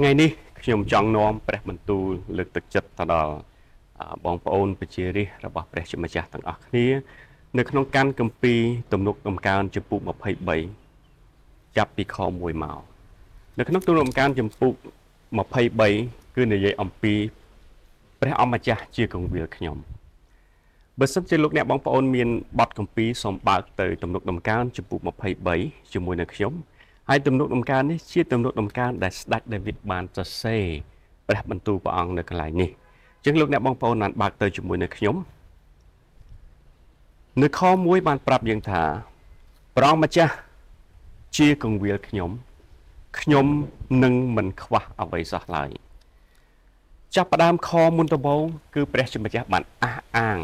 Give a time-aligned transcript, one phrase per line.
[0.00, 0.30] ថ្ងៃនេះ
[0.62, 2.06] ខ្ញុំចង់នាំព្រះបន្ទូល
[2.36, 3.34] លើកទឹកចិត្តទៅដល់
[4.24, 6.86] បងប្អូនប្រជារាស្ត្ររបស់ព្រះជាម្ចាស់ទាំងអស់គ្នា
[7.58, 8.60] នៅក្នុងកាន់គម្ពីរ
[8.92, 10.00] ទំនុកដំកើងចំពុក
[10.88, 12.80] 23ចាប់ពីខ1មក
[13.58, 14.72] នៅក្នុងទំនុកដំកើងចំពុក
[15.54, 17.14] 23គឺនិយាយអំពី
[18.20, 19.76] ព្រះអម្ចាស់ជាកងវិលខ្ញុំ
[20.98, 22.28] បើសិនជាលោកអ្នកបងប្អូនមាន
[22.58, 24.98] បទគម្ពីរសូមបើកទៅទំនុកដំកើងចំពុក
[25.46, 26.54] 23ជាមួយនឹងខ្ញុំ
[27.10, 30.64] ហើយទំនុកដំកើងនេះជាទំនុកដំកើងដែលស្ដេចដាវីតបានសរសេរ
[31.28, 35.16] ព្រះបន្ទូលព្រះអង្គនៅកន្លែងនេះអញ្ចឹងលោកអ្នកបងប្អូនបានបើកទៅជាមួយនឹងខ្ញុំ
[37.42, 38.82] នៅខ1បានប្រាប់យើងថា
[39.76, 40.32] ព្រះអង្គម្ចាស់
[41.36, 42.30] ជាកងវិលខ្ញុំ
[43.20, 43.46] ខ្ញុំ
[44.04, 45.70] នឹងមិនខ្វះអ្វីសោះឡើយ
[47.14, 50.38] ចាប់ផ្ដើមខមុនដំបូងគឺព្រះជាម្ចាស់បានអះអាង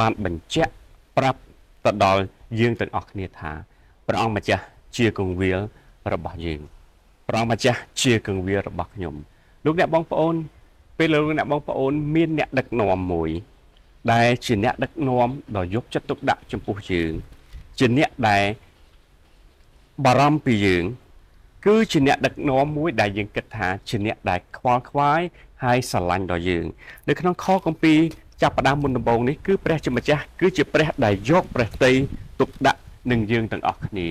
[0.00, 0.72] បានបញ្ជាក់
[1.16, 1.38] ប្រាប់
[1.84, 2.22] ទៅដល់
[2.60, 3.50] យើងទាំងអស់គ្នាថា
[4.06, 4.62] ព្រះអង្គម្ចាស់
[4.96, 5.58] ជាកងវិល
[6.12, 6.60] របស់យើង
[7.28, 9.14] ព្រះអង្គម្ចាស់ជាកងវាលរបស់ខ្ញុំ
[9.64, 10.34] លោកអ្នកបងប្អូន
[10.98, 13.30] ពេលលោកអ្នកបងប្អូន មានអ្នកដឹកនាំមួយ
[14.12, 17.12] ដែលជាអ្នកដឹកនាំដ៏យកចិត្តទុកដាក់ចំពោះយើង
[17.78, 18.44] ជាអ្នកដែល
[20.04, 20.84] បារម្ភពីយើង
[21.66, 25.20] គឺជាអ្នកដឹកនាំមួយ ដែលយើងគិតថាជាអ្នកដែលខ្វល់ខ្វាយ
[25.62, 26.64] ហើយស្រឡាញ់ដល់យើង
[27.08, 28.00] នៅក្នុងខគម្ពីរ
[28.42, 31.92] ចាប់ផ្ដើមមុនដំបូងនេះគឺព្រះជាម្ចាស់គឺជាព្រះដែលយកព្រះតី
[32.40, 34.08] ទុកដាក់នឹងយើងទាំងអស់គ្នា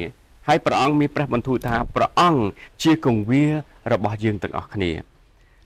[0.50, 2.42] ហើយព្រះអង្គមានព្រះបន្ទូលថាព្រះអង្គ
[2.84, 3.54] ជាគង្វាល
[3.94, 4.92] របស់យើងទាំងអស់គ្នា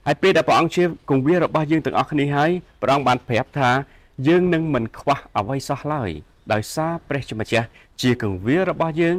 [0.06, 2.50] ហើយពេលដែលព្រះអង្គជាគង្វាលរបស់យើងទាំងអស់គ្នាហើយ
[2.82, 3.70] ព្រះអង្គបានប្រាប់ថា
[4.28, 6.10] យើងនឹងមិនខ្វះអ្វីសោះឡើយ
[6.52, 7.66] ដោយសារព្រះជាម្ចាស់
[8.02, 9.16] ជាគង្វាលរបស់យើង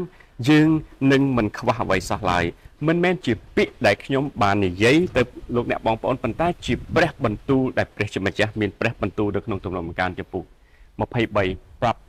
[0.50, 0.70] យើង
[1.12, 2.46] នឹងមិនខ្វះអ្វីសោះឡើយ
[2.88, 5.22] មិនមែនជាពាក្យដែលខ្ញុំបាននិយាយទៅ
[5.56, 10.44] លោកអ្នកបងប្អូនប៉ុន្តែជាព្រះបន្ទូលដែលព្រះជាម្ចាស់មានព្រះបន្ទូលនៅក្នុងទំនុកដំណការចំពុក
[11.00, 12.00] 23ប្រាប់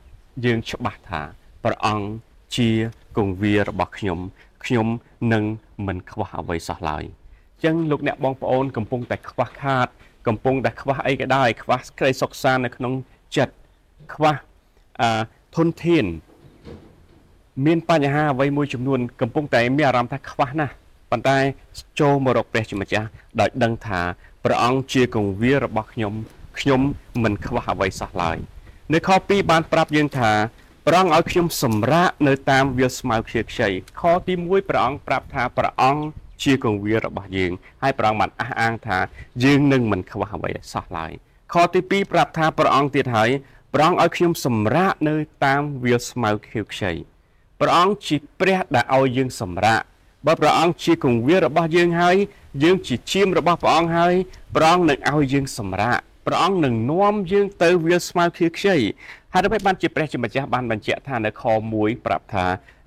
[0.45, 1.21] យើងច្បាស់ថា
[1.63, 2.07] ព្រះអង្គ
[2.55, 2.69] ជា
[3.17, 4.19] គង្វារបស់ខ្ញុំ
[4.65, 4.87] ខ្ញុំ
[5.33, 5.43] នឹង
[5.87, 9.87] មិនខ្វះអ្វីសោះឡើយអញ្ចឹងលោកអ្នកបងប្អូនកំពុងតែខ្វះខាត
[10.27, 12.93] កំពុងតែខ្វះអីក៏ដោយខ្វះក្តីសុខសាន្តនៅក្នុង
[13.37, 13.53] ចិត្ត
[14.13, 14.33] ខ្វះ
[15.01, 15.09] អឺ
[15.55, 16.05] ធនធាន
[17.65, 20.73] មានបញ្ហាអ្វីមួយចំនួន កំពុងតែមានអារម្មណ៍ថាខ្វះណាស់
[21.11, 21.37] ប៉ុន្តែ
[21.99, 23.07] ចូលមករកព្រះជាម្ចាស់
[23.39, 24.01] ដោយដឹងថា
[24.43, 26.13] ព្រះអង្គជាគង្វាលរបស់ខ្ញុំ
[26.59, 26.81] ខ្ញុំ
[27.23, 28.37] មិនខ្វះអ្វីសោះឡើយ
[28.93, 30.31] នៅខ2បានប្រាប់យើងថា
[30.89, 33.69] ព្រះអង្គឲ្យខ្ញុំសម្រាកនៅតាមវាលស្មៅខ្ជិលខ្ចី
[34.01, 36.03] ខទី1ព្រះអង្គប្រាប់ថាព្រះអង្គ
[36.43, 38.99] ជាគង្វាលរបស់យើងហើយព្រះអង្គបានអះអាងថា
[39.43, 41.11] យើងនឹងមិនខ្វះអ្វីសោះឡើយ
[41.53, 43.29] ខទី2ប្រាប់ថាព្រះអង្គទៀតហើយ
[43.73, 45.15] ព្រះអង្គឲ្យខ្ញុំសម្រាកនៅ
[45.45, 46.91] តាមវាលស្មៅខៀវខ្ចី
[47.61, 49.81] ព្រះអង្គជាព្រះដែលឲ្យយើងសម្រាក
[50.25, 52.17] បើព្រះអង្គជាគង្វាលរបស់យើងហើយ
[52.63, 54.13] យើងជាឈាមរបស់ព្រះអង្គហើយ
[54.55, 58.75] ព្រះអង្គនឹងឲ្យយើងសម្រាក ព្រះអង្គនឹងនាំយើងទៅវាលស្មៅខៀវខ្ចី
[59.33, 61.43] ហើយដើម្បីបានជាព្រះជាម្ចាស់បានបញ្ជាក់ថានៅខ
[61.73, 62.45] 1ប្រាប់ថា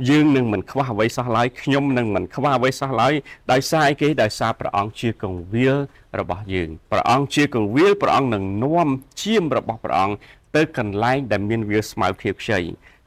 [0.09, 3.13] យើងនឹងមិនខ្វះអ្វីសោះឡើយខ្ញុំនឹងមិនខ្វះអ្វីសោះឡើយ
[3.53, 5.77] ដោយសារអីគេដោយសារព្រះអង្គជាកងវិល
[6.21, 8.89] របស់យើងព្រះអង្គជាកងវិលព្រះអង្គនឹងនាំ
[9.21, 10.17] ឈាមរបស់ព្រះអង្គ
[10.57, 12.59] ទៅកន្លែងដែលមានវាលស្មៅខៀវខ្ចី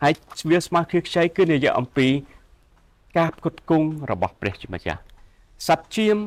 [0.04, 0.14] ហើយ
[0.50, 2.08] វាលស្មៅខៀវខ្ចីគឺនិយាយអំពី
[3.18, 5.02] ការផ្គត់ផ្គង់របស់ព្រះជាម្ចាស់
[5.68, 6.18] សត្វជៀម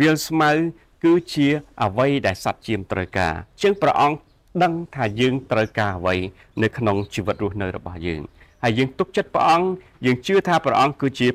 [0.00, 0.50] វាលស្មៅ
[1.04, 1.48] គឺជា
[1.84, 4.18] អ្វីដែលសត្វជៀមត្រូវការជាងព្រះអង្គ
[4.62, 6.14] ដឹងថាយើងត្រូវការអ្វី
[6.62, 8.20] នៅក្នុងជីវិតរស់នៅរបស់យើង
[8.62, 9.68] ហើយយើងទុកចិត្តព្រះអង្គ
[10.06, 11.28] យើងជឿថាព្រះអង្គគឺជា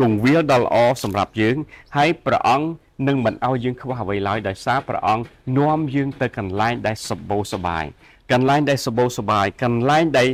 [0.00, 1.56] គង្វាលដ៏ល្អសម្រាប់យើង
[1.96, 2.66] ហើយព្រះអង្គ
[3.06, 5.22] នឹងមិនឲ្យយើងខ្វះអ្វីឡើយដោយសារព្រះអង្គ
[5.58, 7.84] នាំយើងទៅកន្លែងដែលសម្បូរសបាយ
[8.32, 10.28] កន្លែងដែលសម្បូរសបាយកន្លែងដែល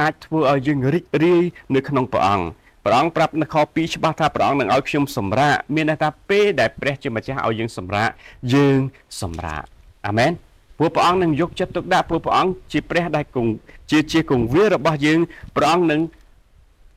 [0.00, 1.42] អាចធ្វើឲ្យយើងរីករាយ
[1.74, 2.46] នៅក្នុងព្រះអង្គ
[2.84, 8.10] ព្រះអង្គប្រាប់នៅខ2ច្បាស់ថាព្រះអង្គនឹងឲ្យខ្ញុំសម្រាកមានន័យថាពេលដែលព្រះជាម្ចាស់ឲ្យយើងសម្រាក
[8.54, 8.80] យើង
[9.20, 9.64] សម្រាក
[10.06, 10.32] អាមែន
[10.78, 13.50] ព្រោះព្រះអង្គនឹងយកចិត្តទុកដាក់ព្រោះព្រះអង្គជាព្រះដែលគង់
[13.90, 15.20] ជាជាគង្វាលរបស់យើង
[15.56, 16.00] ព្រះអង្គនឹង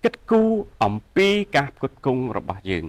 [0.03, 0.49] គិតគូរ
[0.83, 2.83] អំពីការផ្គត់ផ្គង់របស់យើង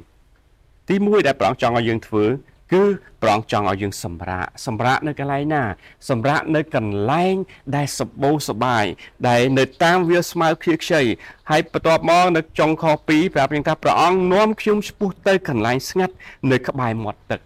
[0.89, 2.25] ទី1ដែលព្រះអង្គចង់ឲ្យយើងធ្វើ
[2.75, 2.85] គឺ
[3.23, 5.63] ព្រះអង្គចង់ឲ្យយើងសម្រាកសម្រាកនៅកន្លែងណា
[6.11, 7.35] សម្រាកនៅកន្លែង
[7.77, 8.85] ដែលសម្បូរសបាយ
[9.29, 11.03] ដែលនៅតាមវាលស្មៅខៀខ្ចី
[11.51, 16.15] ហើយបន្ទាប់មកនៅចុងខ2ប្រាប់យើងថាព្រះអង្គនាំខ្ញុំឆ្ពោះទៅកន្លែងស្ងាត់
[16.51, 17.41] នៅក្បែរមាត់ទឹក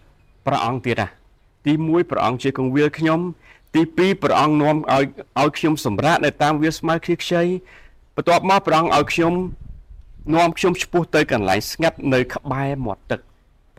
[0.45, 1.07] ព្រះអង្គទៀតណា
[1.65, 3.19] ទី1ព្រះអង្គជាគង្វាលខ្ញុំ
[3.75, 5.03] ទី2ព្រះអង្គនាំឲ្យ
[5.39, 7.43] ឲ្យខ្ញុំសម្រាកនៅតាមវាលស្មៅខ្ជិះខ្ចី
[8.15, 9.33] បន្ទាប់មកព្រះអង្គឲ្យខ្ញុំ
[10.35, 13.28] នាំខ្ញុំឆ្ពោះទៅកន្លែងស្ងាត់នៅក្បែរមាត់ទឹក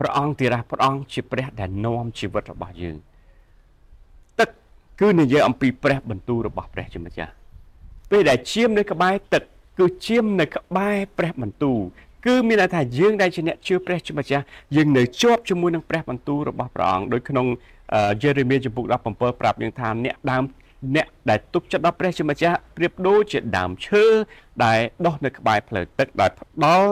[0.01, 2.95] ព្រះអង្គទីរះព្រះអង្គជាព្រះដែលនាំជីវិតរបស់យើង
[4.39, 4.49] ទឹក
[4.99, 7.31] គឺនិយាយអំពីព្រះបន្ទូលរបស់ព្រះជាម្ចាស់
[8.11, 9.43] ពេលដែលឈាមនៅក្បែរទឹក
[9.79, 11.79] គឺឈាមនៅក្បែរព្រះបន្ទូល
[12.25, 14.43] គឺមានន័យថាយើងដែលជាអ្នកជឿព្រះជាម្ចាស់
[14.75, 17.45] យើងនៅជាប់ជាមួយនឹងព្រះបន្ទូលរបស់ព្រះអង្គដោយក្នុង
[18.23, 20.43] យេរេមៀចំពុក17ប្រាប់យើងថាអ្នកដើម
[20.95, 24.03] អ្នកដែលទុកចិត្តដល់ព្រះជាម្ចាស់ប្រៀបដូចជាដើមឈើ
[24.63, 26.89] ដែលដុះនៅក្បែរផ្លូវទឹកដែលផ្ដល់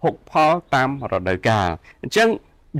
[0.00, 1.68] ភោគផលតាមរដូវកាល
[2.02, 2.28] អញ្ចឹង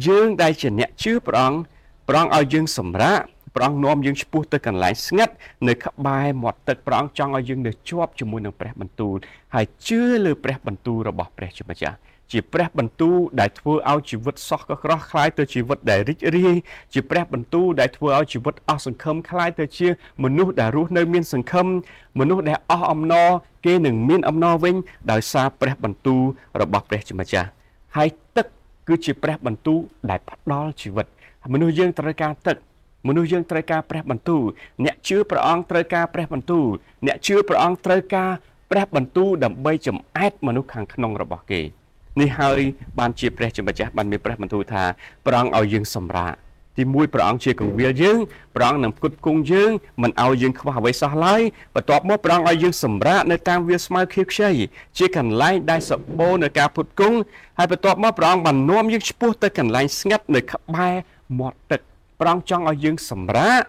[0.08, 1.60] យើងដែលជាអ្នកជឿព្រះអង្គ
[2.08, 3.20] ព្រះអង្គឲ្យយើងសម្រាក
[3.56, 5.34] ព្រះអង្គនាំយើងឆ្ពោះទៅកន្លែងស្ងាត់
[5.68, 9.16] នៅក្បែរមាត់ទឹកព្រះអង្គចង់ឲ្យយើងនៅជាប់ជាមួយនឹងព្រះបន្ទូល
[9.56, 11.98] ហើយជឿលើព្រះបន្ទូលរបស់ព្រះជាម្ចាស់
[12.32, 16.56] ជាព្រះបន្ទូលដែលធ្វើឲ្យជីវិតសោះក៏ក្រោះคล้ายទៅជីវិតដែលរីករាយ
[16.94, 19.88] ជាព្រះបន្ទូលដែលធ្វើឲ្យជីវិតអស់សង្ឃឹមคล้ายទៅជា
[20.24, 21.68] មនុស្សដែលរស់នៅមានសង្ឃឹម
[22.20, 23.30] មនុស្សដែលអស់អំណរ
[23.66, 24.76] គេនឹងមានអំណរវិញ
[25.12, 26.22] ដោយសារព្រះបន្ទូល
[26.62, 27.50] របស់ព្រះជាម្ចាស់
[27.98, 28.48] ហើយទឹក
[28.89, 29.79] គឺជាព្រះបន្ទូល
[30.11, 31.07] ដែលផ្ដល់ជីវិត
[31.53, 32.57] មនុស្សយើងត្រូវការទឹក
[33.09, 34.43] មនុស្សយើងត្រូវការព្រះបន្ទូល
[34.85, 36.67] អ្នកជឿព្រះអង្គត្រូវការព្រះបន្ទូល
[37.07, 38.31] អ្នកជឿព្រះអង្គត្រូវការ
[38.71, 41.61] ព្រះបន្ទូលដើម្បីចំអែតមនុស្សខាងក្នុងរបស់គេ
[42.21, 42.61] នេះហើយ
[42.99, 44.83] បានជាព្រះជាម្ចាស់បានមានព្រះបន្ទូលថា
[45.27, 46.35] ព្រះអង្គឲ្យយើងសម្រាក
[46.79, 48.19] ទីមួយព្រះអង្គជាគង្វាលយើង
[48.57, 49.71] ព្រះអង្គនឹងផ្គត់ផ្គង់យើង
[50.03, 51.41] មិនឲ្យយើងខ្វះអ្វីសោះឡើយ
[51.75, 54.51] បន្ទាប់មកព្រះអង្គឲ្យយើងសម្រាកនៅតាមវាលស្មៅខៀវខ្ចី
[54.99, 57.17] ជាកន្លែងដែលសបោនៅការផ្គត់ផ្គង់
[57.59, 60.95] ហើយបន្ទាប់មកព្រះអង្គបាននាំយើងឆ្ពោះទៅកន្លែងស្ងាត់នៅក្បែរ
[61.39, 61.81] មាត់ទឹក
[62.21, 63.63] ព្រះអង្គចង់ឲ្យយើងសម្រាក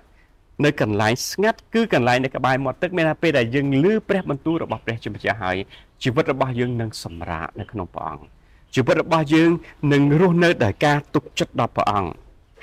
[0.65, 5.57] នៅកន្លែងស្ងាត់គឺកន្លែងនៅក្បែរមាត់ទឹកមានថាពេលដែលយើងឮព្រះបន្ទូលរបស់ព្រះជាម្ចាស់ហើយ
[6.03, 8.23] ជីវិតរបស់យើងនឹងសម្រាកនៅក្នុងព្រះអង្គ
[8.75, 9.51] ជីវិតរបស់យើង
[9.93, 12.11] នឹងរស់នៅដោយការទុកចិត្តដល់ព្រះអង្គ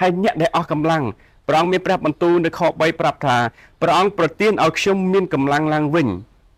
[0.00, 1.04] ហើយអ្នកដែលអស់កម្លាំង
[1.48, 3.36] ព្រះអង្គមានព្រះបន្ទូលនៅខ3ប្រាប់ថា
[3.82, 6.08] ព្រះអង្គប្រទានឲ្យខ្ញុំមានកម្លាំងឡើងវិញ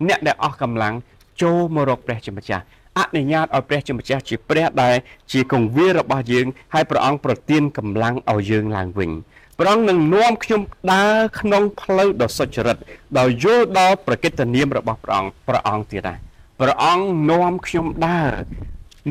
[0.08, 0.94] អ្នកដែលអស់កម្លាំង
[1.42, 2.64] ចូលមករកព្រះជាម្ចាស់
[2.98, 4.96] អនុញ្ញាតឲ្យព្រះជាម្ចាស់ជាព្រះដែល
[5.32, 9.10] ជាគង្វាលរបស់យើងហើយព្រះអង្គប្រទានកម្លាំងឲ្យយើងឡើងវិញ
[9.58, 10.60] ព្រះអង្គនឹងនាំខ្ញុំ
[10.92, 12.76] ដើរក្នុងផ្លូវដ៏សុចរិត
[13.18, 16.18] ដោយយល់ដល់ប្រកិត្តិនាមរបស់ព្រះអង្គព្រះអង្គទៀតដែរ
[16.60, 18.32] ព្រះអង្គនាំខ្ញុំដើរ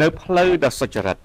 [0.02, 1.18] នៅផ្លូវដ៏សុចរិត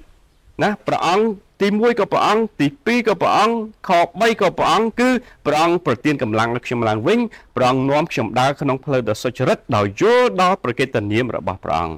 [0.62, 1.26] ណាព្រះអង្គ
[1.62, 3.54] ទី1ក៏ព្រះអង្គទី2ក៏ព្រះអង្គ
[3.88, 5.10] ខ3ក៏ព្រះអង្គគឺ
[5.46, 7.18] ព្រះអង្គប្រទានកម្លាំងដល់ខ្ញុំឡើងវិញ
[7.56, 11.94] ព្រះអង្គនាំខ្ញុំដើរក្នុងផ្លូវដ៏សុចរិតដោយយល់ដល់ប្រកិត្តិនាមរបស់ព្រះអង្គ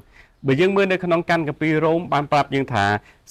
[0.46, 2.84] បើយើងមើលនៅក្នុងកាន់កាពីរ៉ូមបានប្រាប់យើងថា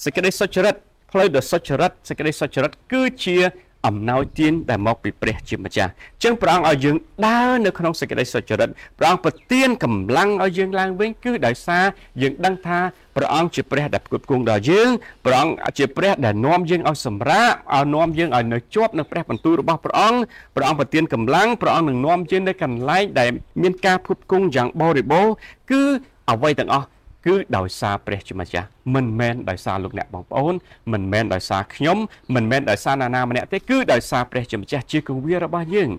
[0.04, 0.74] សេចក្តីសុចរិត
[1.12, 3.36] ផ្លូវដ៏សុចរិតសេចក្តីសុចរិតគឺជា
[3.86, 6.96] អំណោយទានដែលមកពីព្រះជាម្ចាស់អញ្ចឹងព្រះអង្គឲ្យយើង
[7.26, 11.84] ដើរនៅក្នុងសេចក្តីសុចរិតព្រះអង្គប្រទានកម្លាំងឲ្យយើងឡើងវិញគឺដោយសារ
[12.22, 12.78] យើងដឹងថា
[13.16, 14.90] ព្រះអង្គជាព្រះដែលផ្គត់ផ្គង់ដល់យើង
[15.24, 20.18] ព្រះអង្គជាព្រះដែលនាំយើងឲ្យសម្រាកឲ្យនាំយើងឲ្យនៅជាប់នឹងព្រះបន្ទូលរបស់ព្រះអង្គ
[20.56, 23.28] ព្រះអង្គប្រទានកម្លាំងព្រះអង្គនឹងនាំយើងនៅកន្លែងដែល
[23.62, 25.34] មានការផ្គត់ផ្គង់យ៉ាងបរិបូរណ៍
[25.70, 25.82] គឺ
[26.30, 26.86] អ្វីទាំងអស់
[27.26, 30.54] គឺដោយសារព្រះជាម្ចាស់មិនមែនដោយសារលោកអ្នកបងប្អូន
[30.92, 31.98] មិនមែនដោយសារខ្ញុំ
[32.34, 35.90] មិនមែនដោយសារណានាម្នាក់ទេគឺដោយសារព្រះជាម្ចាស់ជាគង្វាលរបស់យើង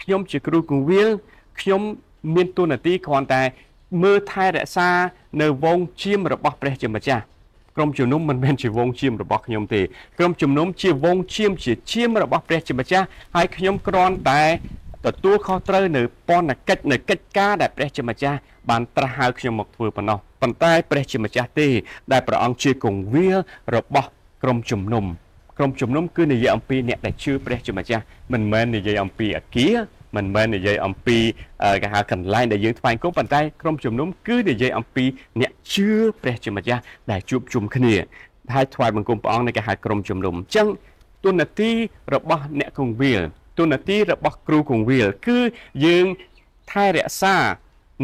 [0.00, 1.08] ខ្ញុំជាគ្រូគង្វាល
[1.60, 1.80] ខ្ញុំ
[2.34, 3.42] មានទូនាទីគ្រាន់តែ
[4.02, 4.88] មើលថែរក្សា
[5.40, 7.22] នៅវងជៀមរបស់ព្រះជាម្ចាស់
[7.76, 9.80] ក្រុមជំនុំមិនមែនជាវងជៀមរបស់ខ្ញុំទេ
[10.18, 14.42] ក្រុមជំនុំជាវងជៀមជាជៀមរបស់ព្រះជាម្ចាស់ហើយខ្ញុំគ្រាន់តែ
[15.06, 18.38] ទទួលខុសត្រូវនៅពន្ធកិច្ចនៅកិច្ចការដែលព្រះជាម្ចាស់
[18.70, 21.68] បានត្រាស់ហៅខ្ញុំមកធ្វើប៉ុណ្ណោះប៉ុន្តែព្រះជាម្ចាស់ទេ
[22.12, 23.38] ដែលព្រះអង្គជាគង្វាល
[23.76, 24.08] របស់
[24.42, 25.04] ក្រុមជំនុំ
[25.58, 28.02] ក្រុមជំនុំគឺនិយាយអំពីអ្នកដែលជឿព្រះជាម្ចាស់
[28.32, 29.76] មិនមែននិយាយអំពីអាគារ
[30.16, 31.18] មិនមែននិយាយអំពី
[31.82, 35.04] គេហៅកន្លែងដែលយើងថ្វាយគុំប៉ុន្តែក្រុមជំនុំគឺនិយាយអំពី
[35.40, 35.88] អ្នកជឿ
[36.22, 37.94] ព្រះជាម្ចាស់ដែលជួបជុំគ្នា
[38.54, 40.68] ហើយថ្វាយបង្គំព្រះអង្គនៃគេហៅក្រុមជំនុំអញ្ចឹង
[41.24, 41.70] ទុននទី
[42.14, 43.22] របស់អ្នកគង្វាល
[43.56, 45.38] ទុននទីរបស់គ្រូគង្វាលគឺ
[45.84, 46.06] យើង
[46.70, 47.36] ថែរក្សា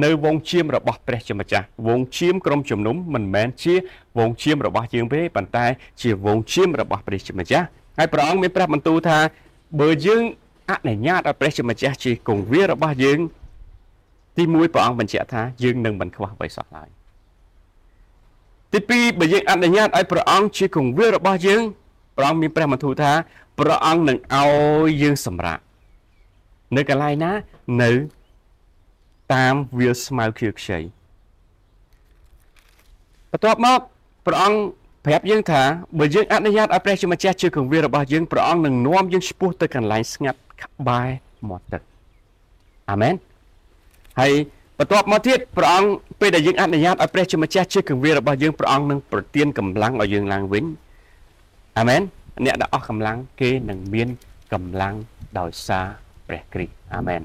[0.05, 3.75] នៅវងឈាមរបស់ព្រះជាម្ចាស់វងឈាមក្រុមជំនុំមិនមែនជា
[4.19, 5.67] វងឈាមរបស់យើងទេប៉ុន្តែ
[6.03, 7.67] ជាវងឈាមរបស់ព្រះជាម្ចាស់
[7.99, 9.19] ហើយព្រះអង្គមានព្រះបន្ទូលថា
[9.81, 10.22] បើយើង
[10.70, 13.19] អនុញ្ញាតឲ្យព្រះជាម្ចាស់ជាគង្វាលរបស់យើង
[14.37, 16.89] ទី1ព្រះអង្គបញ្ជាក់ថាយើងនឹងមិនខ្វះអ្វីសោះឡើយ
[18.72, 21.63] ទី2បើយើងអនុញ្ញាតឲ្យព្រះអង្គជាគង្វាលរបស់យើង
[22.17, 23.13] ព្រះអង្គមានព្រះបន្ទូលថា
[23.58, 25.62] ព្រះអង្គនឹងឲ្យយើងសម្រាប់
[26.77, 27.32] នៅកន្លែងណា
[27.82, 27.91] នៅ
[29.34, 30.79] តាមវាលស្មៅខៀវខ្ចី
[33.31, 33.81] បន្ទាប់មក
[34.27, 34.58] ព្រះអង្គ
[35.06, 35.62] ប្រាប់យើងថា
[35.98, 41.08] បើយើងអនុញ្ញាតឲ្យព្រះជាម្ចាស់ជាគង្វាលរបស់យើងព្រះអង្គនឹងនាំយើងឆ្ពោះទៅកន្លែងស្ងាត់ក្បែរ
[41.48, 41.82] មាត់ទឹក
[42.91, 43.15] អាមែន
[44.20, 44.32] ហើយ
[44.79, 50.65] បន្ទាប់មកទៀតព្រះអង្គពេលដែលយើងអនុញ្ញាតឲ្យព្រះជាម្ចាស់ជាគង្វាលរបស់យើងព្រះអង្គនឹងប្រទានកម្លាំងឲ្យយើងឡើងវិញ
[51.79, 52.03] អាមែន
[52.45, 54.09] អ្នកដែលអស់កម្លាំងគេនឹងមាន
[54.53, 54.95] កម្លាំង
[55.39, 55.87] ដោយសារ
[56.29, 57.23] ព្រះគ្រីស្ទអាមែន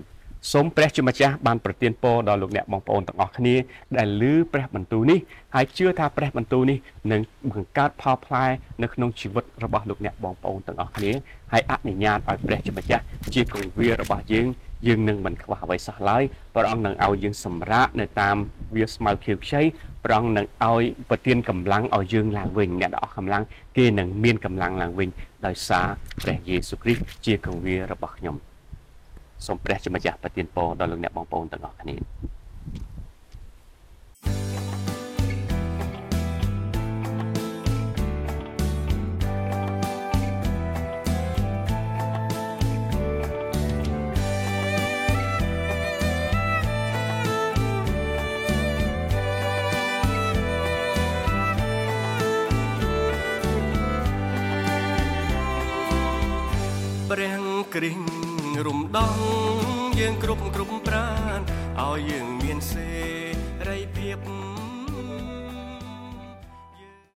[0.51, 3.55] សូមព្រះជាម្ចាស់បានប្រទានពរដល់លោកអ្នកបងប្អូនទាំងអស់គ្នា
[3.97, 5.19] ដែលឮព្រះបន្ទូលនេះ
[5.55, 6.77] ហើយជឿថាព្រះបន្ទូលនេះ
[7.11, 8.45] នឹងបង្កើតផលផ្លែ
[8.81, 11.11] នៅក្នុងជីវិតរបស់លោកអ្នកបងប្អូនទាំងអស់គ្នា
[11.51, 13.03] ហើយអនុញ្ញាតឲ្យព្រះជាម្ចាស់
[13.33, 14.47] ជាគង្វាលរបស់យើង
[14.87, 16.23] យើងនឹងមិនខ្វះអ្វីសោះឡើយ
[16.55, 18.35] ព្រះអង្គនឹងឲ្យយើងសម្រាកនៅតាម
[18.75, 19.61] វាស្មៅខៀវខ្ចី
[20.03, 23.43] ព្រះអង្គនឹងឲ្យប្រទានកម្លាំងឲ្យយើងឡើងវិញអ្នកដែលអស់កម្លាំង
[23.77, 25.09] គេនឹងមានកម្លាំងឡើងវិញ
[25.45, 25.87] ដោយសារ
[26.23, 28.35] ព្រះយេស៊ូវគ្រីស្ទជាគង្វាលរបស់ខ្ញុំ
[29.45, 31.95] សូមព្រះជាម្ចាស់ប្រទានពរដល់លោកអ្នកបងប្អូនទាំងអស់គ្នា
[57.21, 57.43] រាំង
[57.73, 58.01] គ្រិញ
[58.65, 59.17] រំដង
[59.99, 61.39] យើងគ្រប់គ្រប់ប្រាន
[61.79, 62.89] ឲ្យយើងមានសេ
[63.67, 64.19] រីភាព